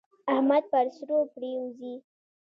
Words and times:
احمد 0.31 0.63
پر 0.71 0.85
سرو 0.95 1.19
پرېوزي. 1.33 1.93